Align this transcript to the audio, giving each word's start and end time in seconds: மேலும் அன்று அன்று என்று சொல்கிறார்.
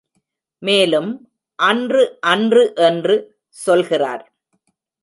மேலும் 0.61 1.11
அன்று 1.59 2.17
அன்று 2.19 2.63
என்று 2.75 3.17
சொல்கிறார். 3.49 4.23